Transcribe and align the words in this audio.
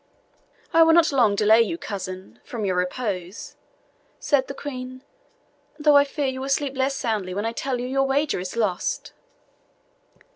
"I 0.73 0.81
will 0.81 0.93
not 0.93 1.11
long 1.11 1.35
delay 1.35 1.61
you, 1.61 1.77
cousin, 1.77 2.39
from 2.43 2.65
your 2.65 2.75
repose," 2.75 3.55
said 4.19 4.47
the 4.47 4.55
Queen, 4.55 5.03
"though 5.77 5.95
I 5.95 6.05
fear 6.05 6.25
you 6.25 6.41
will 6.41 6.49
sleep 6.49 6.75
less 6.75 6.95
soundly 6.95 7.35
when 7.35 7.45
I 7.45 7.51
tell 7.51 7.79
you 7.79 7.85
your 7.85 8.05
wager 8.07 8.39
is 8.39 8.55
lost." 8.55 9.13